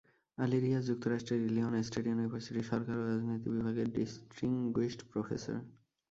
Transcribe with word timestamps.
আলী 0.37 0.57
রীয়াজ 0.59 0.83
যুক্তরাষ্ট্রের 0.89 1.41
Illinois 1.41 1.83
state 1.83 2.05
ইউনিভার্সিটির 2.07 2.69
সরকার 2.71 2.95
ও 2.97 3.03
রাজনীতি 3.03 3.47
বিভাগের 3.49 3.87
ডিস্টিংগুইশড 3.95 5.01
প্রফেসর 5.11 5.57